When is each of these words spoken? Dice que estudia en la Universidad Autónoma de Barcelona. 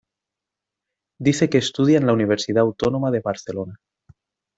Dice 1.19 1.47
que 1.47 1.59
estudia 1.59 1.99
en 1.99 2.07
la 2.07 2.13
Universidad 2.13 2.63
Autónoma 2.63 3.11
de 3.11 3.19
Barcelona. 3.19 3.79